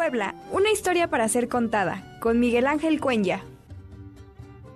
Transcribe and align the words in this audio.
Puebla, 0.00 0.34
una 0.50 0.70
historia 0.70 1.10
para 1.10 1.28
ser 1.28 1.46
contada, 1.46 2.16
con 2.20 2.40
Miguel 2.40 2.66
Ángel 2.66 3.00
Cuenya. 3.00 3.44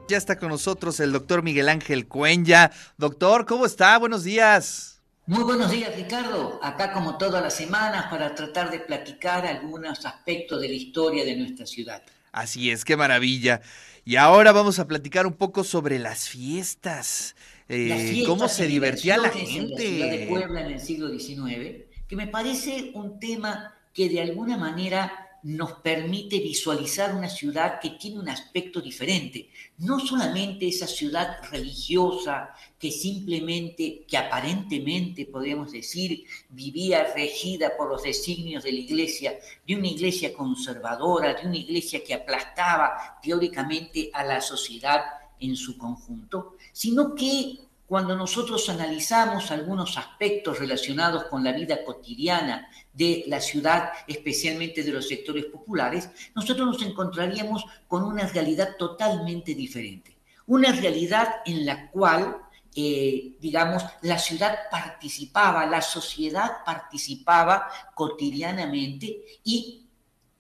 Ya 0.07 0.19
está 0.19 0.39
con 0.39 0.51
nosotros 0.51 1.01
el 1.01 1.13
doctor 1.13 1.43
Miguel 1.43 1.71
Ángel 1.71 2.07
Cuenya. 2.07 2.71
Doctor, 2.99 3.47
¿cómo 3.47 3.65
está? 3.65 3.97
Buenos 3.97 4.23
días. 4.23 5.01
Muy 5.25 5.43
buenos 5.43 5.71
días, 5.71 5.97
Ricardo. 5.97 6.61
Acá 6.63 6.93
como 6.93 7.17
todas 7.17 7.43
las 7.43 7.55
semanas 7.55 8.09
para 8.11 8.35
tratar 8.35 8.71
de 8.71 8.81
platicar 8.81 9.47
algunos 9.47 10.05
aspectos 10.05 10.61
de 10.61 10.69
la 10.69 10.75
historia 10.75 11.25
de 11.25 11.37
nuestra 11.37 11.65
ciudad. 11.65 12.03
Así 12.31 12.71
es, 12.71 12.85
qué 12.85 12.95
maravilla. 12.95 13.63
Y 14.05 14.17
ahora 14.17 14.53
vamos 14.53 14.79
a 14.79 14.87
platicar 14.87 15.27
un 15.27 15.33
poco 15.33 15.65
sobre 15.65 15.99
las 15.99 16.29
fiestas. 16.29 17.35
Eh, 17.71 18.25
¿Cómo 18.27 18.47
se 18.47 18.67
divertía 18.67 19.17
la 19.17 19.31
gente? 19.31 19.57
En 19.57 19.71
la 19.71 19.79
ciudad 19.79 20.11
de 20.11 20.27
Puebla 20.27 20.61
en 20.61 20.73
el 20.73 20.81
siglo 20.81 21.09
XIX, 21.09 21.87
que 22.07 22.15
me 22.15 22.27
parece 22.27 22.91
un 22.93 23.19
tema 23.19 23.74
que 23.95 24.09
de 24.09 24.21
alguna 24.21 24.59
manera 24.59 25.25
nos 25.45 25.73
permite 25.75 26.39
visualizar 26.39 27.15
una 27.15 27.29
ciudad 27.29 27.79
que 27.79 27.91
tiene 27.91 28.19
un 28.19 28.31
aspecto 28.31 28.81
diferente. 28.81 29.51
No 29.77 30.01
solamente 30.01 30.67
esa 30.67 30.87
ciudad 30.87 31.37
religiosa 31.51 32.55
que 32.79 32.91
simplemente, 32.91 34.07
que 34.09 34.17
aparentemente 34.17 35.27
podemos 35.27 35.71
decir, 35.71 36.25
vivía 36.49 37.13
regida 37.15 37.77
por 37.77 37.91
los 37.91 38.03
designios 38.03 38.65
de 38.65 38.73
la 38.73 38.79
iglesia, 38.79 39.39
de 39.67 39.77
una 39.77 39.89
iglesia 39.89 40.33
conservadora, 40.33 41.35
de 41.35 41.47
una 41.47 41.59
iglesia 41.59 42.03
que 42.03 42.15
aplastaba 42.15 43.19
teóricamente 43.23 44.11
a 44.15 44.25
la 44.25 44.41
sociedad 44.41 45.03
en 45.41 45.57
su 45.57 45.77
conjunto, 45.77 46.57
sino 46.73 47.15
que 47.15 47.59
cuando 47.87 48.17
nosotros 48.17 48.69
analizamos 48.69 49.51
algunos 49.51 49.99
aspectos 49.99 50.59
relacionados 50.59 51.25
con 51.25 51.45
la 51.45 51.53
vida 51.53 51.85
cotidiana 51.85 52.69
de 52.93 53.25
la 53.27 53.41
ciudad, 53.41 53.91
especialmente 54.07 54.83
de 54.83 54.93
los 54.93 55.07
sectores 55.07 55.45
populares, 55.47 56.09
nosotros 56.35 56.67
nos 56.67 56.83
encontraríamos 56.83 57.65
con 57.87 58.05
una 58.05 58.27
realidad 58.27 58.77
totalmente 58.79 59.55
diferente. 59.55 60.17
Una 60.47 60.73
realidad 60.73 61.37
en 61.45 61.67
la 61.67 61.91
cual, 61.91 62.39
eh, 62.75 63.37
digamos, 63.41 63.85
la 64.03 64.19
ciudad 64.19 64.57
participaba, 64.71 65.67
la 65.67 65.83
sociedad 65.83 66.65
participaba 66.65 67.69
cotidianamente 67.95 69.25
y 69.45 69.84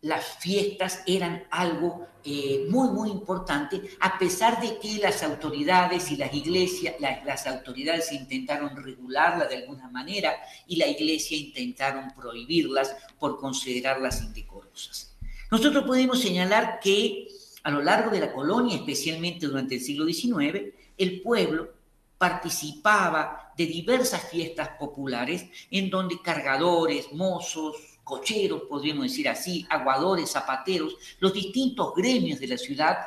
las 0.04 0.36
fiestas 0.36 1.02
eran 1.06 1.44
algo 1.50 2.06
eh, 2.24 2.66
muy, 2.68 2.88
muy 2.88 3.10
importante, 3.10 3.80
a 4.00 4.18
pesar 4.18 4.60
de 4.60 4.78
que 4.78 4.98
las 4.98 5.22
autoridades 5.22 6.10
y 6.10 6.16
las 6.16 6.32
iglesias, 6.34 6.96
las 7.00 7.46
autoridades 7.46 8.12
intentaron 8.12 8.76
regularlas 8.76 9.48
de 9.48 9.56
alguna 9.56 9.88
manera 9.88 10.36
y 10.66 10.76
la 10.76 10.86
iglesia 10.86 11.38
intentaron 11.38 12.12
prohibirlas 12.14 12.94
por 13.18 13.38
considerarlas 13.40 14.22
indecorosas. 14.22 15.16
Nosotros 15.50 15.84
podemos 15.84 16.20
señalar 16.20 16.80
que 16.80 17.26
a 17.62 17.70
lo 17.70 17.80
largo 17.80 18.10
de 18.10 18.20
la 18.20 18.32
colonia, 18.32 18.76
especialmente 18.76 19.46
durante 19.46 19.76
el 19.76 19.80
siglo 19.80 20.04
XIX, 20.04 20.74
el 20.98 21.22
pueblo 21.22 21.70
participaba 22.18 23.52
de 23.56 23.64
diversas 23.64 24.28
fiestas 24.28 24.68
populares 24.78 25.46
en 25.70 25.88
donde 25.88 26.20
cargadores, 26.20 27.10
mozos, 27.12 27.93
cocheros, 28.04 28.62
podríamos 28.68 29.04
decir 29.04 29.28
así, 29.28 29.66
aguadores, 29.68 30.30
zapateros, 30.30 30.96
los 31.18 31.32
distintos 31.32 31.94
gremios 31.94 32.38
de 32.38 32.48
la 32.48 32.58
ciudad 32.58 32.98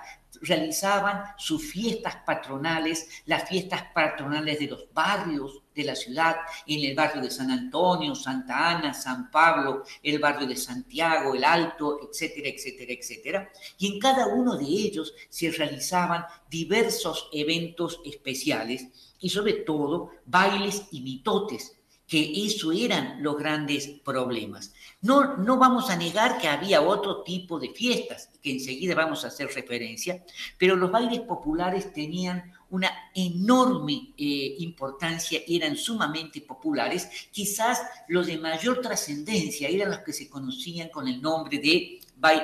realizaban 0.41 1.23
sus 1.37 1.71
fiestas 1.71 2.17
patronales, 2.25 3.07
las 3.25 3.47
fiestas 3.47 3.83
patronales 3.93 4.59
de 4.59 4.67
los 4.67 4.85
barrios 4.93 5.61
de 5.73 5.83
la 5.83 5.95
ciudad, 5.95 6.37
en 6.65 6.83
el 6.83 6.95
barrio 6.95 7.21
de 7.21 7.29
San 7.29 7.51
Antonio, 7.51 8.15
Santa 8.15 8.71
Ana, 8.71 8.93
San 8.93 9.31
Pablo, 9.31 9.83
el 10.03 10.19
barrio 10.19 10.47
de 10.47 10.55
Santiago, 10.55 11.35
el 11.35 11.43
Alto, 11.43 11.99
etcétera, 12.01 12.49
etcétera, 12.49 12.93
etcétera. 12.93 13.51
Y 13.77 13.93
en 13.93 13.99
cada 13.99 14.27
uno 14.27 14.57
de 14.57 14.65
ellos 14.65 15.13
se 15.29 15.51
realizaban 15.51 16.25
diversos 16.49 17.29
eventos 17.31 18.01
especiales 18.05 18.87
y 19.19 19.29
sobre 19.29 19.53
todo 19.53 20.11
bailes 20.25 20.83
y 20.91 21.01
mitotes 21.01 21.76
que 22.07 22.45
eso 22.45 22.71
eran 22.71 23.21
los 23.21 23.37
grandes 23.37 23.87
problemas. 24.03 24.73
No, 25.01 25.35
no 25.37 25.57
vamos 25.57 25.89
a 25.89 25.97
negar 25.97 26.39
que 26.39 26.47
había 26.47 26.81
otro 26.81 27.21
tipo 27.21 27.59
de 27.59 27.69
fiestas, 27.69 28.29
que 28.41 28.51
enseguida 28.51 28.95
vamos 28.95 29.25
a 29.25 29.27
hacer 29.27 29.49
referencia, 29.53 30.23
pero 30.57 30.77
los 30.77 30.89
bailes 30.89 31.19
populares 31.21 31.91
tenían 31.91 32.53
una 32.69 32.89
enorme 33.13 34.13
eh, 34.17 34.55
importancia, 34.59 35.41
eran 35.47 35.75
sumamente 35.75 36.41
populares. 36.41 37.09
Quizás 37.31 37.81
los 38.07 38.27
de 38.27 38.37
mayor 38.37 38.81
trascendencia 38.81 39.67
eran 39.67 39.91
los 39.91 39.99
que 39.99 40.13
se 40.13 40.29
conocían 40.29 40.89
con 40.89 41.07
el 41.07 41.21
nombre 41.21 41.59
de 41.59 41.99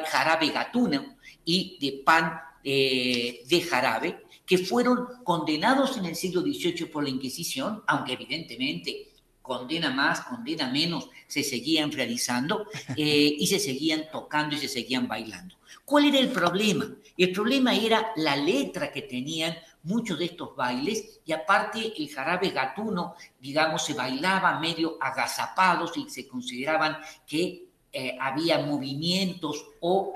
jarabe 0.05 0.49
gatuno 0.49 1.15
y 1.45 1.77
de 1.79 2.03
pan 2.03 2.39
eh, 2.63 3.43
de 3.47 3.61
jarabe, 3.61 4.23
que 4.45 4.57
fueron 4.57 5.23
condenados 5.23 5.97
en 5.97 6.05
el 6.05 6.15
siglo 6.15 6.41
XVIII 6.41 6.85
por 6.85 7.03
la 7.03 7.09
Inquisición, 7.09 7.81
aunque 7.87 8.13
evidentemente 8.13 9.12
condena 9.43 9.91
más, 9.91 10.21
condena 10.21 10.71
menos, 10.71 11.09
se 11.27 11.43
seguían 11.43 11.91
realizando 11.91 12.65
eh, 12.97 13.35
y 13.37 13.45
se 13.45 13.59
seguían 13.59 14.05
tocando 14.11 14.55
y 14.55 14.57
se 14.57 14.67
seguían 14.67 15.07
bailando. 15.07 15.55
¿Cuál 15.85 16.05
era 16.05 16.17
el 16.17 16.29
problema? 16.29 16.87
El 17.17 17.31
problema 17.31 17.75
era 17.75 18.11
la 18.15 18.35
letra 18.35 18.91
que 18.91 19.03
tenían 19.03 19.55
muchos 19.83 20.17
de 20.17 20.25
estos 20.25 20.55
bailes 20.55 21.19
y 21.25 21.33
aparte 21.33 21.93
el 21.97 22.09
jarabe 22.09 22.49
gatuno, 22.49 23.15
digamos, 23.39 23.85
se 23.85 23.93
bailaba 23.93 24.59
medio 24.59 24.97
agazapados 25.01 25.95
y 25.97 26.09
se 26.09 26.25
consideraban 26.27 26.97
que 27.27 27.67
eh, 27.91 28.17
había 28.19 28.57
movimientos 28.59 29.67
o 29.81 30.13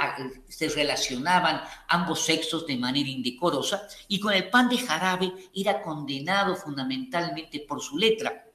se 0.48 0.70
relacionaban 0.70 1.62
ambos 1.90 2.22
sexos 2.22 2.66
de 2.66 2.78
manera 2.78 3.10
indecorosa 3.10 3.88
y 4.08 4.20
con 4.20 4.34
el 4.34 4.50
pan 4.50 4.68
de 4.70 4.80
jarabe 4.80 5.32
era 5.54 5.82
condenado 5.84 6.56
fundamentalmente 6.56 7.60
por 7.60 7.80
su 7.80 7.98
letra 7.98 8.47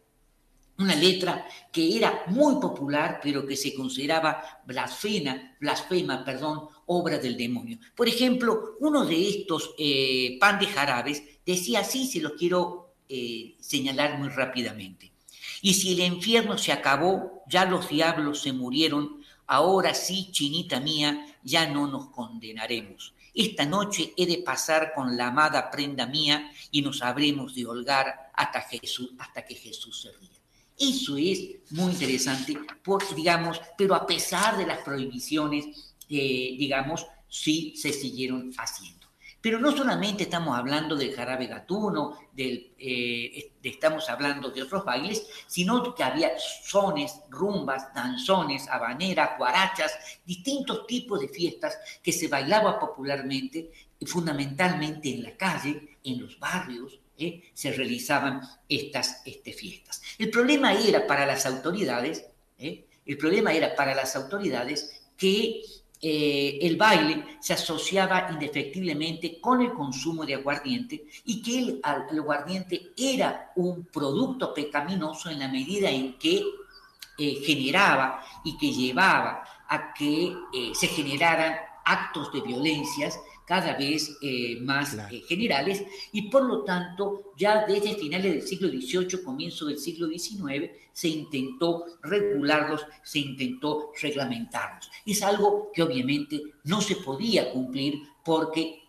una 0.78 0.94
letra 0.94 1.46
que 1.70 1.96
era 1.96 2.24
muy 2.28 2.60
popular, 2.60 3.20
pero 3.22 3.46
que 3.46 3.56
se 3.56 3.74
consideraba 3.74 4.62
blasfema, 4.66 5.54
blasfema, 5.60 6.24
perdón, 6.24 6.68
obra 6.86 7.18
del 7.18 7.36
demonio. 7.36 7.78
Por 7.94 8.08
ejemplo, 8.08 8.76
uno 8.80 9.04
de 9.04 9.28
estos 9.28 9.74
eh, 9.78 10.36
pan 10.40 10.58
de 10.58 10.66
jarabes 10.66 11.22
decía 11.46 11.80
así, 11.80 12.06
se 12.06 12.20
lo 12.20 12.34
quiero 12.34 12.94
eh, 13.08 13.56
señalar 13.60 14.18
muy 14.18 14.28
rápidamente. 14.28 15.12
Y 15.60 15.74
si 15.74 15.92
el 15.92 16.00
infierno 16.00 16.58
se 16.58 16.72
acabó, 16.72 17.44
ya 17.48 17.64
los 17.64 17.88
diablos 17.88 18.40
se 18.40 18.52
murieron, 18.52 19.22
ahora 19.46 19.94
sí, 19.94 20.28
chinita 20.32 20.80
mía, 20.80 21.26
ya 21.42 21.68
no 21.68 21.86
nos 21.86 22.08
condenaremos. 22.08 23.14
Esta 23.34 23.64
noche 23.64 24.12
he 24.16 24.26
de 24.26 24.38
pasar 24.38 24.92
con 24.94 25.16
la 25.16 25.28
amada 25.28 25.70
prenda 25.70 26.06
mía 26.06 26.50
y 26.70 26.82
nos 26.82 27.02
habremos 27.02 27.54
de 27.54 27.66
holgar 27.66 28.30
hasta, 28.34 28.60
Jesús, 28.62 29.12
hasta 29.18 29.44
que 29.44 29.54
Jesús 29.54 30.02
se 30.02 30.12
ría. 30.12 30.41
Eso 30.82 31.16
es 31.16 31.60
muy 31.70 31.92
interesante, 31.92 32.58
porque, 32.82 33.14
digamos, 33.14 33.60
pero 33.78 33.94
a 33.94 34.04
pesar 34.04 34.56
de 34.56 34.66
las 34.66 34.78
prohibiciones, 34.78 35.94
digamos, 36.08 37.06
sí 37.28 37.74
se 37.76 37.92
siguieron 37.92 38.52
haciendo. 38.58 39.06
Pero 39.40 39.60
no 39.60 39.70
solamente 39.76 40.24
estamos 40.24 40.58
hablando 40.58 40.96
del 40.96 41.14
jarabe 41.14 41.46
gatuno, 41.46 42.18
eh, 42.36 43.52
estamos 43.62 44.10
hablando 44.10 44.50
de 44.50 44.62
otros 44.62 44.84
bailes, 44.84 45.24
sino 45.46 45.94
que 45.94 46.02
había 46.02 46.32
sones, 46.38 47.20
rumbas, 47.28 47.94
danzones, 47.94 48.66
habaneras, 48.68 49.38
guarachas, 49.38 49.92
distintos 50.24 50.84
tipos 50.88 51.20
de 51.20 51.28
fiestas 51.28 51.78
que 52.02 52.12
se 52.12 52.26
bailaba 52.26 52.80
popularmente, 52.80 53.70
fundamentalmente 54.04 55.14
en 55.14 55.22
la 55.22 55.36
calle, 55.36 55.98
en 56.02 56.20
los 56.20 56.38
barrios, 56.40 56.98
¿eh? 57.24 57.42
se 57.54 57.72
realizaban 57.72 58.40
estas 58.68 59.22
este, 59.24 59.52
fiestas. 59.52 60.02
El 60.18 60.30
problema 60.30 60.72
era 60.72 61.06
para 61.06 61.26
las 61.26 61.46
autoridades, 61.46 62.26
¿eh? 62.58 62.84
el 63.04 63.16
problema 63.16 63.52
era 63.52 63.74
para 63.74 63.94
las 63.94 64.14
autoridades 64.16 65.02
que 65.16 65.62
eh, 66.00 66.58
el 66.62 66.76
baile 66.76 67.38
se 67.40 67.52
asociaba 67.52 68.28
indefectiblemente 68.30 69.40
con 69.40 69.62
el 69.62 69.72
consumo 69.72 70.26
de 70.26 70.34
aguardiente 70.34 71.04
y 71.24 71.40
que 71.42 71.58
el, 71.58 71.80
el, 72.10 72.18
aguardiente 72.18 72.90
era 72.96 73.52
un 73.56 73.84
producto 73.84 74.52
pecaminoso 74.52 75.30
en 75.30 75.38
la 75.38 75.48
medida 75.48 75.90
en 75.90 76.18
que 76.18 76.42
generaba 77.16 78.24
y 78.42 78.56
que 78.56 78.72
llevaba 78.72 79.44
a 79.68 79.94
que 79.94 80.34
se 80.74 80.88
generaran 80.88 81.54
actos 81.84 82.32
de 82.32 82.40
violencias 82.40 83.20
cada 83.52 83.74
vez 83.74 84.16
eh, 84.22 84.56
más 84.62 84.94
eh, 84.94 85.22
generales 85.28 85.84
y 86.10 86.30
por 86.30 86.42
lo 86.42 86.64
tanto 86.64 87.34
ya 87.36 87.66
desde 87.66 87.96
finales 87.96 88.32
del 88.32 88.48
siglo 88.48 88.68
XVIII, 88.70 89.22
comienzo 89.22 89.66
del 89.66 89.76
siglo 89.76 90.08
XIX, 90.08 90.70
se 90.90 91.08
intentó 91.08 91.84
regularlos, 92.02 92.86
se 93.02 93.18
intentó 93.18 93.92
reglamentarlos. 94.00 94.90
Es 95.04 95.22
algo 95.22 95.70
que 95.74 95.82
obviamente 95.82 96.40
no 96.64 96.80
se 96.80 96.96
podía 96.96 97.52
cumplir 97.52 98.00
porque 98.24 98.84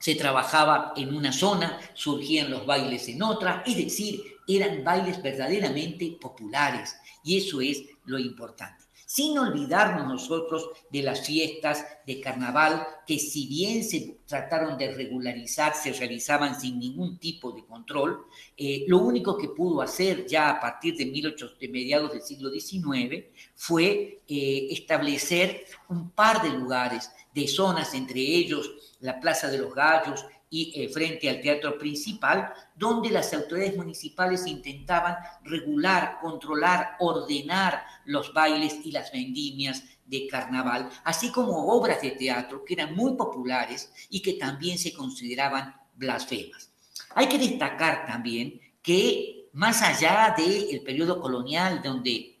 se 0.00 0.16
trabajaba 0.16 0.92
en 0.96 1.14
una 1.14 1.30
zona, 1.30 1.78
surgían 1.94 2.50
los 2.50 2.66
bailes 2.66 3.06
en 3.06 3.22
otra, 3.22 3.62
es 3.64 3.76
decir, 3.76 4.24
eran 4.48 4.82
bailes 4.82 5.22
verdaderamente 5.22 6.18
populares 6.20 6.96
y 7.22 7.38
eso 7.38 7.60
es 7.60 7.84
lo 8.06 8.18
importante. 8.18 8.83
Sin 9.06 9.38
olvidarnos 9.38 10.08
nosotros 10.08 10.70
de 10.90 11.02
las 11.02 11.26
fiestas 11.26 11.84
de 12.06 12.20
carnaval 12.20 12.86
que 13.06 13.18
si 13.18 13.46
bien 13.46 13.84
se 13.84 14.18
trataron 14.26 14.78
de 14.78 14.92
regularizar, 14.92 15.74
se 15.74 15.92
realizaban 15.92 16.58
sin 16.58 16.78
ningún 16.78 17.18
tipo 17.18 17.52
de 17.52 17.64
control, 17.64 18.26
eh, 18.56 18.84
lo 18.88 18.98
único 18.98 19.36
que 19.36 19.48
pudo 19.48 19.82
hacer 19.82 20.26
ya 20.26 20.50
a 20.50 20.60
partir 20.60 20.96
de, 20.96 21.04
18, 21.04 21.54
de 21.60 21.68
mediados 21.68 22.12
del 22.12 22.22
siglo 22.22 22.50
XIX 22.50 23.26
fue 23.56 24.22
eh, 24.28 24.68
establecer 24.70 25.64
un 25.88 26.10
par 26.10 26.42
de 26.42 26.50
lugares, 26.50 27.10
de 27.34 27.48
zonas, 27.48 27.94
entre 27.94 28.20
ellos 28.20 28.70
la 29.00 29.20
Plaza 29.20 29.48
de 29.48 29.58
los 29.58 29.74
Gallos, 29.74 30.24
y 30.54 30.72
eh, 30.80 30.88
frente 30.88 31.28
al 31.28 31.40
teatro 31.40 31.76
principal, 31.76 32.52
donde 32.76 33.10
las 33.10 33.34
autoridades 33.34 33.76
municipales 33.76 34.46
intentaban 34.46 35.16
regular, 35.42 36.18
controlar, 36.20 36.96
ordenar 37.00 37.84
los 38.04 38.32
bailes 38.32 38.78
y 38.84 38.92
las 38.92 39.10
vendimias 39.10 39.82
de 40.06 40.28
carnaval, 40.28 40.88
así 41.02 41.32
como 41.32 41.72
obras 41.72 42.00
de 42.02 42.12
teatro 42.12 42.64
que 42.64 42.74
eran 42.74 42.94
muy 42.94 43.16
populares 43.16 43.92
y 44.10 44.22
que 44.22 44.34
también 44.34 44.78
se 44.78 44.92
consideraban 44.92 45.74
blasfemas. 45.96 46.70
Hay 47.16 47.28
que 47.28 47.38
destacar 47.38 48.06
también 48.06 48.60
que 48.80 49.48
más 49.54 49.82
allá 49.82 50.34
del 50.36 50.82
periodo 50.82 51.20
colonial, 51.20 51.80
donde 51.82 52.33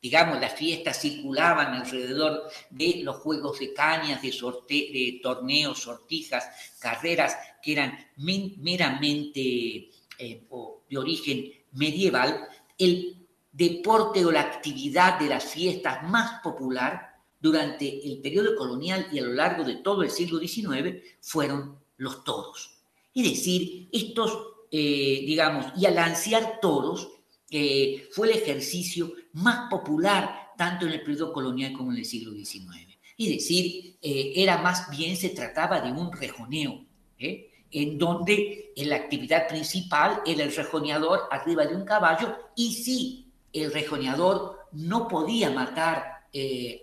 digamos, 0.00 0.40
las 0.40 0.54
fiestas 0.54 1.00
circulaban 1.00 1.74
alrededor 1.74 2.50
de 2.70 3.00
los 3.02 3.16
juegos 3.16 3.58
de 3.58 3.74
cañas, 3.74 4.22
de, 4.22 4.30
de 4.30 5.20
torneos, 5.22 5.80
sortijas, 5.80 6.44
carreras 6.78 7.36
que 7.62 7.72
eran 7.72 7.98
meramente 8.16 9.90
eh, 10.18 10.42
de 10.88 10.98
origen 10.98 11.52
medieval, 11.72 12.48
el 12.78 13.16
deporte 13.52 14.24
o 14.24 14.30
la 14.30 14.40
actividad 14.40 15.18
de 15.18 15.28
las 15.28 15.44
fiestas 15.44 16.02
más 16.04 16.40
popular 16.42 17.10
durante 17.40 18.06
el 18.06 18.20
periodo 18.20 18.54
colonial 18.56 19.08
y 19.12 19.18
a 19.18 19.22
lo 19.22 19.32
largo 19.32 19.64
de 19.64 19.76
todo 19.76 20.02
el 20.02 20.10
siglo 20.10 20.38
XIX 20.38 21.02
fueron 21.20 21.78
los 21.96 22.22
toros. 22.24 22.78
Es 23.14 23.24
decir, 23.24 23.88
estos, 23.92 24.38
eh, 24.70 25.22
digamos, 25.26 25.66
y 25.76 25.86
al 25.86 25.98
ansiar 25.98 26.60
toros, 26.60 27.08
eh, 27.50 28.08
fue 28.12 28.30
el 28.30 28.38
ejercicio 28.38 29.12
más 29.32 29.68
popular 29.68 30.52
tanto 30.56 30.86
en 30.86 30.92
el 30.92 31.02
periodo 31.02 31.32
colonial 31.32 31.72
como 31.72 31.90
en 31.92 31.98
el 31.98 32.04
siglo 32.04 32.32
XIX. 32.32 32.96
Es 33.18 33.28
decir, 33.28 33.96
eh, 34.00 34.32
era 34.36 34.58
más 34.58 34.88
bien, 34.90 35.16
se 35.16 35.30
trataba 35.30 35.80
de 35.80 35.90
un 35.90 36.12
rejoneo, 36.12 36.84
¿eh? 37.18 37.50
en 37.72 37.98
donde 37.98 38.72
la 38.76 38.96
actividad 38.96 39.48
principal 39.48 40.22
era 40.26 40.44
el 40.44 40.54
rejoneador 40.54 41.28
arriba 41.30 41.66
de 41.66 41.76
un 41.76 41.84
caballo 41.84 42.36
y 42.56 42.72
si 42.72 43.32
el 43.52 43.72
rejoneador 43.72 44.68
no 44.72 45.08
podía 45.08 45.50
matar 45.50 46.20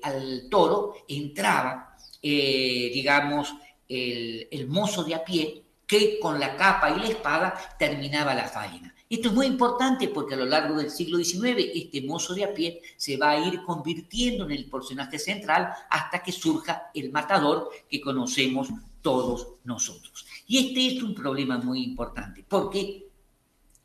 al 0.03 0.47
toro, 0.49 0.95
entraba, 1.07 1.97
digamos, 2.21 3.53
el, 3.87 4.47
el 4.51 4.67
mozo 4.67 5.03
de 5.03 5.15
a 5.15 5.23
pie 5.23 5.63
que 5.85 6.19
con 6.19 6.39
la 6.39 6.55
capa 6.55 6.91
y 6.91 6.99
la 6.99 7.07
espada 7.07 7.75
terminaba 7.79 8.35
la 8.35 8.47
faena. 8.47 8.93
Esto 9.09 9.29
es 9.29 9.33
muy 9.33 9.45
importante 9.45 10.09
porque 10.09 10.33
a 10.33 10.37
lo 10.37 10.45
largo 10.45 10.75
del 10.77 10.89
siglo 10.89 11.17
XIX 11.17 11.71
este 11.73 12.01
mozo 12.01 12.33
de 12.33 12.43
a 12.43 12.53
pie 12.53 12.81
se 12.97 13.15
va 13.15 13.31
a 13.31 13.39
ir 13.39 13.61
convirtiendo 13.63 14.43
en 14.45 14.51
el 14.51 14.65
personaje 14.65 15.17
central 15.17 15.69
hasta 15.89 16.21
que 16.21 16.33
surja 16.33 16.91
el 16.93 17.09
matador 17.11 17.69
que 17.89 18.01
conocemos 18.01 18.67
todos 19.01 19.47
nosotros. 19.63 20.25
Y 20.47 20.67
este 20.67 20.97
es 20.97 21.03
un 21.03 21.15
problema 21.15 21.57
muy 21.57 21.83
importante 21.83 22.43
porque 22.47 23.07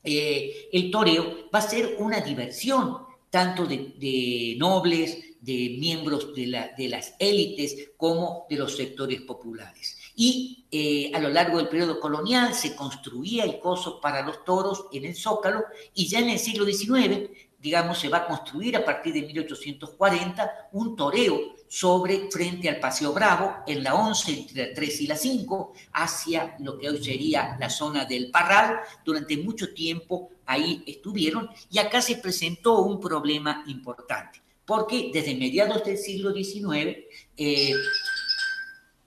eh, 0.02 0.68
el 0.72 0.90
toreo 0.90 1.48
va 1.54 1.60
a 1.60 1.68
ser 1.68 1.96
una 2.00 2.20
diversión 2.20 2.98
tanto 3.30 3.64
de, 3.64 4.56
nobles, 4.58 5.18
de 5.40 5.76
miembros 5.78 6.34
de, 6.34 6.70
de 6.76 6.88
las 6.88 7.14
élites 7.20 7.90
como 7.96 8.46
de 8.50 8.56
los 8.56 8.76
sectores 8.76 9.20
populares. 9.22 9.96
Y 10.14 10.66
eh, 10.70 11.10
a 11.14 11.20
lo 11.20 11.28
largo 11.28 11.58
del 11.58 11.68
periodo 11.68 12.00
colonial 12.00 12.54
se 12.54 12.74
construía 12.74 13.44
el 13.44 13.58
coso 13.58 14.00
para 14.00 14.22
los 14.22 14.44
toros 14.44 14.86
en 14.92 15.04
el 15.04 15.14
Zócalo 15.14 15.64
y 15.94 16.06
ya 16.08 16.18
en 16.20 16.30
el 16.30 16.38
siglo 16.38 16.64
XIX, 16.64 17.30
digamos, 17.58 17.98
se 17.98 18.08
va 18.08 18.18
a 18.18 18.26
construir 18.26 18.76
a 18.76 18.84
partir 18.84 19.14
de 19.14 19.22
1840 19.22 20.68
un 20.72 20.96
toreo 20.96 21.54
sobre 21.68 22.30
frente 22.30 22.68
al 22.68 22.80
Paseo 22.80 23.12
Bravo 23.12 23.64
en 23.66 23.82
la 23.82 23.94
11 23.94 24.32
entre 24.32 24.68
la 24.68 24.74
3 24.74 25.00
y 25.00 25.06
la 25.06 25.16
5 25.16 25.72
hacia 25.92 26.56
lo 26.58 26.76
que 26.76 26.90
hoy 26.90 27.02
sería 27.02 27.56
la 27.58 27.70
zona 27.70 28.04
del 28.04 28.30
Parral. 28.30 28.80
Durante 29.04 29.36
mucho 29.38 29.72
tiempo 29.72 30.30
ahí 30.44 30.82
estuvieron 30.86 31.48
y 31.70 31.78
acá 31.78 32.02
se 32.02 32.16
presentó 32.16 32.80
un 32.82 33.00
problema 33.00 33.64
importante 33.66 34.42
porque 34.64 35.10
desde 35.12 35.34
mediados 35.34 35.84
del 35.84 35.98
siglo 35.98 36.32
XIX 36.32 36.98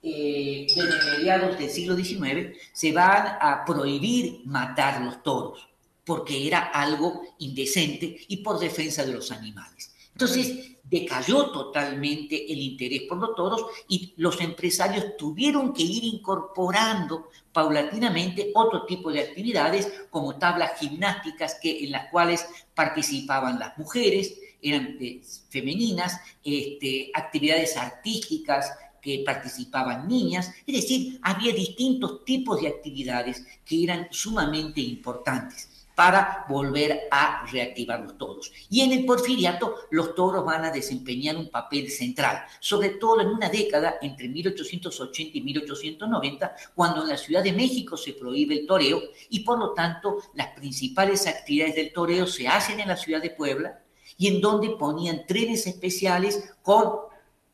eh, 0.02 0.66
desde 0.74 1.18
mediados 1.18 1.58
del 1.58 1.70
siglo 1.70 1.96
XIX, 1.96 2.56
se 2.72 2.92
van 2.92 3.38
a 3.40 3.64
prohibir 3.64 4.42
matar 4.44 5.02
los 5.02 5.22
toros, 5.22 5.68
porque 6.04 6.46
era 6.46 6.60
algo 6.60 7.22
indecente 7.38 8.16
y 8.28 8.38
por 8.38 8.58
defensa 8.58 9.04
de 9.04 9.12
los 9.12 9.32
animales. 9.32 9.92
Entonces, 10.12 10.76
decayó 10.88 11.50
totalmente 11.50 12.50
el 12.50 12.60
interés 12.60 13.02
por 13.02 13.18
los 13.18 13.34
toros 13.34 13.66
y 13.88 14.14
los 14.16 14.40
empresarios 14.40 15.16
tuvieron 15.16 15.72
que 15.72 15.82
ir 15.82 16.04
incorporando 16.04 17.28
paulatinamente 17.52 18.52
otro 18.54 18.86
tipo 18.86 19.10
de 19.10 19.20
actividades 19.20 19.92
como 20.10 20.36
tablas 20.36 20.78
gimnásticas 20.78 21.58
que, 21.60 21.84
en 21.84 21.90
las 21.90 22.10
cuales 22.10 22.46
participaban 22.74 23.58
las 23.58 23.76
mujeres, 23.76 24.38
eran 24.62 24.96
eh, 25.00 25.20
femeninas, 25.48 26.18
este, 26.44 27.10
actividades 27.14 27.76
artísticas, 27.76 28.72
que 29.06 29.22
participaban 29.24 30.08
niñas, 30.08 30.52
es 30.66 30.74
decir, 30.74 31.20
había 31.22 31.54
distintos 31.54 32.24
tipos 32.24 32.60
de 32.60 32.66
actividades 32.66 33.46
que 33.64 33.84
eran 33.84 34.08
sumamente 34.10 34.80
importantes 34.80 35.86
para 35.94 36.44
volver 36.48 37.02
a 37.08 37.46
reactivar 37.46 38.00
los 38.00 38.18
toros. 38.18 38.52
Y 38.68 38.80
en 38.80 38.90
el 38.90 39.06
porfiriato 39.06 39.76
los 39.92 40.16
toros 40.16 40.44
van 40.44 40.64
a 40.64 40.72
desempeñar 40.72 41.36
un 41.36 41.48
papel 41.48 41.88
central, 41.88 42.44
sobre 42.58 42.90
todo 42.90 43.20
en 43.20 43.28
una 43.28 43.48
década 43.48 43.94
entre 44.02 44.28
1880 44.28 45.38
y 45.38 45.40
1890, 45.40 46.56
cuando 46.74 47.02
en 47.02 47.08
la 47.08 47.16
Ciudad 47.16 47.44
de 47.44 47.52
México 47.52 47.96
se 47.96 48.12
prohíbe 48.14 48.58
el 48.58 48.66
toreo 48.66 49.00
y 49.30 49.40
por 49.40 49.56
lo 49.60 49.72
tanto 49.72 50.16
las 50.34 50.48
principales 50.48 51.28
actividades 51.28 51.76
del 51.76 51.92
toreo 51.92 52.26
se 52.26 52.48
hacen 52.48 52.80
en 52.80 52.88
la 52.88 52.96
ciudad 52.96 53.22
de 53.22 53.30
Puebla 53.30 53.80
y 54.18 54.26
en 54.26 54.40
donde 54.40 54.70
ponían 54.70 55.26
trenes 55.26 55.68
especiales 55.68 56.54
con 56.62 57.06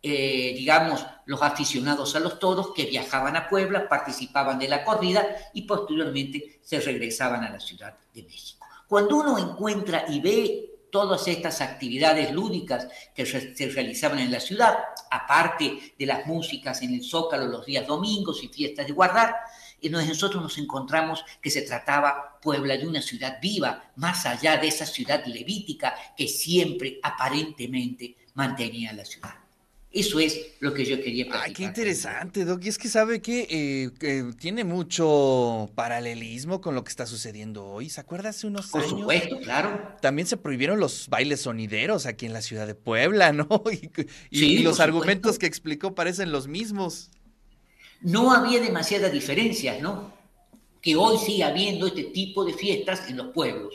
eh, 0.02 0.54
digamos, 0.56 1.06
los 1.26 1.42
aficionados 1.42 2.16
a 2.16 2.20
los 2.20 2.38
toros 2.38 2.72
que 2.74 2.86
viajaban 2.86 3.36
a 3.36 3.48
Puebla, 3.48 3.88
participaban 3.88 4.58
de 4.58 4.68
la 4.68 4.82
corrida 4.82 5.24
y 5.54 5.62
posteriormente 5.62 6.60
se 6.62 6.80
regresaban 6.80 7.44
a 7.44 7.50
la 7.50 7.60
Ciudad 7.60 7.96
de 8.12 8.24
México. 8.24 8.66
Cuando 8.88 9.16
uno 9.16 9.38
encuentra 9.38 10.04
y 10.08 10.20
ve 10.20 10.72
todas 10.90 11.26
estas 11.26 11.62
actividades 11.62 12.32
lúdicas 12.32 12.86
que 13.14 13.24
se 13.24 13.68
realizaban 13.70 14.18
en 14.18 14.30
la 14.30 14.40
ciudad, 14.40 14.76
aparte 15.10 15.94
de 15.98 16.06
las 16.06 16.26
músicas 16.26 16.82
en 16.82 16.94
el 16.94 17.02
Zócalo 17.02 17.46
los 17.46 17.64
días 17.64 17.86
domingos 17.86 18.44
y 18.44 18.48
fiestas 18.48 18.86
de 18.86 18.92
guardar, 18.92 19.34
y 19.80 19.88
nosotros 19.88 20.42
nos 20.42 20.58
encontramos 20.58 21.24
que 21.40 21.50
se 21.50 21.62
trataba 21.62 22.38
Puebla 22.42 22.76
de 22.76 22.86
una 22.86 23.00
ciudad 23.00 23.38
viva, 23.40 23.90
más 23.96 24.26
allá 24.26 24.58
de 24.58 24.68
esa 24.68 24.84
ciudad 24.84 25.24
levítica 25.24 25.94
que 26.16 26.28
siempre 26.28 27.00
aparentemente 27.02 28.16
mantenía 28.34 28.92
la 28.92 29.04
ciudad. 29.04 29.41
Eso 29.92 30.20
es 30.20 30.40
lo 30.60 30.72
que 30.72 30.86
yo 30.86 30.96
quería 31.02 31.26
platicar. 31.26 31.48
Ay, 31.48 31.52
qué 31.52 31.64
interesante, 31.64 32.46
Doc. 32.46 32.64
Y 32.64 32.68
es 32.70 32.78
que 32.78 32.88
sabe 32.88 33.20
que, 33.20 33.46
eh, 34.00 34.32
tiene 34.38 34.64
mucho 34.64 35.70
paralelismo 35.74 36.62
con 36.62 36.74
lo 36.74 36.82
que 36.82 36.88
está 36.88 37.04
sucediendo 37.04 37.66
hoy. 37.66 37.90
¿Se 37.90 38.00
acuerda 38.00 38.30
hace 38.30 38.46
unos 38.46 38.74
años? 38.74 38.88
Por 38.88 38.98
supuesto, 38.98 39.38
claro. 39.40 39.96
También 40.00 40.26
se 40.26 40.38
prohibieron 40.38 40.80
los 40.80 41.08
bailes 41.08 41.42
sonideros 41.42 42.06
aquí 42.06 42.24
en 42.24 42.32
la 42.32 42.40
ciudad 42.40 42.66
de 42.66 42.74
Puebla, 42.74 43.32
¿no? 43.32 43.48
Y, 44.30 44.58
los 44.60 44.80
argumentos 44.80 45.38
que 45.38 45.46
explicó 45.46 45.94
parecen 45.94 46.32
los 46.32 46.48
mismos. 46.48 47.10
No 48.00 48.32
había 48.32 48.60
demasiadas 48.60 49.12
diferencias, 49.12 49.82
¿no? 49.82 50.12
Que 50.80 50.96
hoy 50.96 51.18
sigue 51.18 51.44
habiendo 51.44 51.86
este 51.86 52.04
tipo 52.04 52.44
de 52.44 52.54
fiestas 52.54 53.08
en 53.10 53.18
los 53.18 53.28
pueblos. 53.28 53.74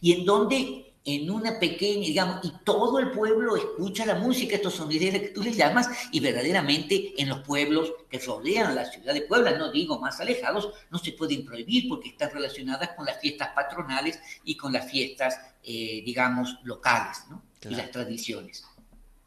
Y 0.00 0.12
en 0.12 0.24
donde 0.24 0.87
en 1.04 1.30
una 1.30 1.58
pequeña, 1.58 2.06
digamos, 2.06 2.44
y 2.44 2.52
todo 2.64 2.98
el 2.98 3.10
pueblo 3.10 3.56
escucha 3.56 4.04
la 4.04 4.16
música, 4.16 4.56
estos 4.56 4.74
sonideros 4.74 5.20
que 5.20 5.28
tú 5.28 5.42
les 5.42 5.56
llamas, 5.56 5.88
y 6.12 6.20
verdaderamente 6.20 7.14
en 7.16 7.28
los 7.28 7.40
pueblos 7.40 7.92
que 8.10 8.18
rodean 8.18 8.66
a 8.66 8.74
la 8.74 8.84
ciudad 8.84 9.14
de 9.14 9.22
Puebla, 9.22 9.56
no 9.56 9.72
digo 9.72 9.98
más 9.98 10.20
alejados, 10.20 10.70
no 10.90 10.98
se 10.98 11.12
pueden 11.12 11.44
prohibir 11.44 11.88
porque 11.88 12.10
están 12.10 12.30
relacionadas 12.30 12.90
con 12.90 13.06
las 13.06 13.20
fiestas 13.20 13.50
patronales 13.54 14.20
y 14.44 14.56
con 14.56 14.72
las 14.72 14.90
fiestas, 14.90 15.38
eh, 15.64 16.02
digamos, 16.04 16.58
locales, 16.64 17.24
¿no? 17.30 17.42
Y 17.62 17.74
las 17.74 17.90
tradiciones. 17.90 18.64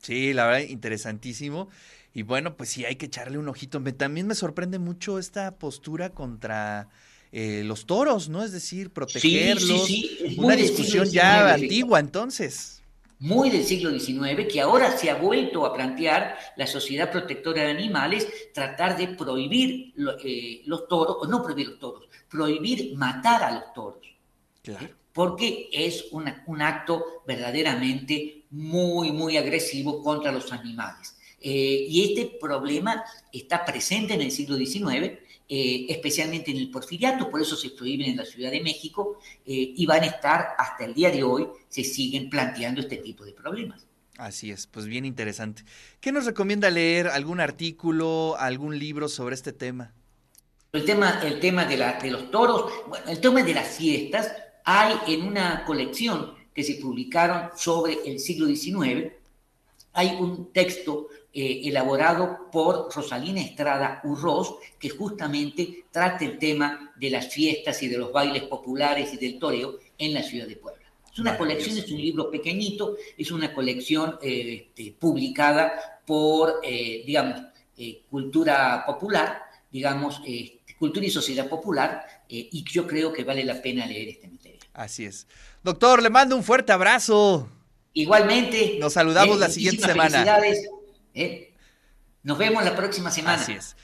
Sí, 0.01 0.34
la 0.34 0.48
verdad, 0.48 0.68
interesantísimo. 0.68 1.70
Y 2.13 2.24
bueno, 2.24 2.58
pues 2.58 2.70
sí, 2.70 2.86
hay 2.86 2.96
que 2.96 3.06
echarle 3.06 3.38
un 3.38 3.48
ojito. 3.48 3.82
También 3.94 4.28
me 4.28 4.36
sorprende 4.36 4.80
mucho 4.80 5.20
esta 5.20 5.56
postura 5.56 6.10
contra 6.10 6.90
eh, 7.32 7.64
los 7.64 7.86
toros, 7.86 8.28
¿no? 8.28 8.44
Es 8.44 8.52
decir, 8.52 8.92
protegerlos. 8.92 9.90
Una 10.38 10.56
discusión 10.56 11.10
ya 11.10 11.54
antigua 11.54 12.00
entonces. 12.00 12.82
muy 13.20 13.50
del 13.50 13.64
siglo 13.64 13.98
XIX, 13.98 14.52
que 14.52 14.60
ahora 14.60 14.98
se 14.98 15.10
ha 15.10 15.16
vuelto 15.16 15.66
a 15.66 15.74
plantear 15.74 16.38
la 16.58 16.68
Sociedad 16.68 17.12
Protectora 17.12 17.64
de 17.64 17.72
Animales, 17.72 18.28
tratar 18.54 18.98
de 18.98 19.10
prohibir 19.10 19.94
eh, 20.24 20.64
los 20.66 20.88
toros, 20.88 21.18
o 21.22 21.28
no 21.28 21.42
prohibir 21.42 21.70
los 21.70 21.80
toros, 21.80 22.10
prohibir 22.28 22.96
matar 22.98 23.44
a 23.44 23.52
los 23.52 23.74
toros. 23.74 24.02
Porque 25.14 25.70
es 25.72 26.06
un 26.12 26.62
acto 26.62 27.24
verdaderamente 27.28 28.46
muy, 28.50 29.12
muy 29.12 29.38
agresivo 29.38 30.02
contra 30.04 30.32
los 30.32 30.52
animales. 30.52 31.16
Eh, 31.42 31.86
y 31.90 32.10
este 32.10 32.38
problema 32.40 33.04
está 33.32 33.66
presente 33.66 34.14
en 34.14 34.22
el 34.22 34.32
siglo 34.32 34.58
XIX, 34.58 35.18
eh, 35.50 35.86
especialmente 35.90 36.52
en 36.52 36.58
el 36.58 36.70
porfiriato, 36.70 37.30
por 37.30 37.42
eso 37.42 37.56
se 37.56 37.72
prohíben 37.72 38.12
en 38.12 38.18
la 38.18 38.26
Ciudad 38.26 38.52
de 38.52 38.62
México 38.62 39.20
eh, 39.46 39.74
y 39.76 39.86
van 39.86 40.04
a 40.04 40.06
estar 40.06 40.50
hasta 40.58 40.86
el 40.86 40.94
día 40.94 41.10
de 41.10 41.24
hoy, 41.24 41.48
se 41.68 41.84
siguen 41.84 42.30
planteando 42.30 42.82
este 42.82 42.98
tipo 42.98 43.26
de 43.26 43.34
problemas. 43.34 43.86
Así 44.18 44.52
es, 44.52 44.68
pues 44.68 44.86
bien 44.86 45.04
interesante. 45.04 45.64
¿Qué 46.00 46.12
nos 46.12 46.26
recomienda 46.26 46.70
leer? 46.70 47.08
¿Algún 47.08 47.40
artículo, 47.40 48.36
algún 48.38 48.78
libro 48.78 49.10
sobre 49.10 49.34
este 49.34 49.52
tema? 49.52 49.94
El 50.74 50.86
tema, 50.86 51.20
el 51.24 51.40
tema 51.40 51.66
de, 51.66 51.76
la, 51.76 52.00
de 52.00 52.12
los 52.12 52.30
toros, 52.30 52.72
bueno, 52.88 53.08
el 53.10 53.20
tema 53.20 53.42
de 53.42 53.54
las 53.54 53.76
fiestas, 53.76 54.32
hay 54.64 54.96
en 55.08 55.24
una 55.24 55.66
colección 55.66 56.34
que 56.54 56.64
se 56.64 56.76
publicaron 56.76 57.50
sobre 57.58 57.98
el 58.06 58.20
siglo 58.20 58.48
XIX, 58.48 59.12
hay 59.94 60.16
un 60.20 60.52
texto 60.52 61.08
eh, 61.34 61.62
elaborado 61.66 62.50
por 62.52 62.94
Rosalina 62.94 63.42
Estrada 63.42 64.02
Urroz, 64.04 64.56
que 64.80 64.90
justamente 64.90 65.86
trata 65.92 66.26
el 66.26 66.38
tema 66.38 66.94
de 66.96 67.10
las 67.10 67.28
fiestas 67.28 67.82
y 67.84 67.88
de 67.88 67.98
los 67.98 68.12
bailes 68.12 68.44
populares 68.44 69.14
y 69.14 69.18
del 69.18 69.40
toreo 69.40 69.78
en 69.98 70.14
la 70.14 70.24
ciudad 70.24 70.48
de 70.48 70.58
Puebla. 70.58 70.82
Es 71.12 71.20
una 71.20 71.38
colección, 71.38 71.78
es 71.78 71.92
un 71.92 72.02
libro 72.02 72.32
pequeñito, 72.32 72.96
es 73.18 73.32
una 73.32 73.54
colección 73.54 74.18
eh, 74.22 74.68
este, 74.68 74.96
publicada 74.98 76.02
por, 76.06 76.60
eh, 76.64 77.04
digamos, 77.06 77.42
cultura 78.10 78.84
popular, 78.86 79.42
digamos, 79.72 80.22
este, 80.26 80.76
cultura 80.78 81.06
y 81.06 81.10
sociedad 81.10 81.48
popular, 81.48 82.06
y 82.28 82.64
yo 82.64 82.88
creo 82.88 83.14
que 83.14 83.24
vale 83.24 83.44
la 83.44 83.62
pena 83.62 83.86
leer 83.86 84.10
este 84.10 84.28
material. 84.28 84.60
Así 84.74 85.06
es. 85.06 85.28
Doctor, 85.64 86.02
le 86.02 86.10
mando 86.10 86.36
un 86.36 86.44
fuerte 86.44 86.72
abrazo. 86.72 87.50
Igualmente. 87.94 88.78
Nos 88.80 88.94
saludamos 88.94 89.40
la 89.40 89.50
siguiente 89.50 89.86
semana. 89.86 90.26
¿eh? 91.14 91.54
Nos 92.24 92.38
vemos 92.38 92.64
la 92.64 92.76
próxima 92.76 93.12
semana. 93.12 93.42
Así 93.42 93.54
es. 93.54 93.76